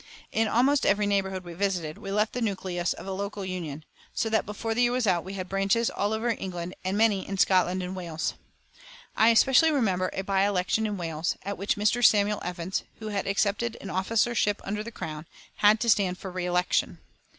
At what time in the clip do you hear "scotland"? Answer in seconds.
7.37-7.83